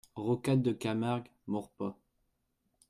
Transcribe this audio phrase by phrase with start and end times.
[0.15, 1.93] Rocade de Camargue, Maurepas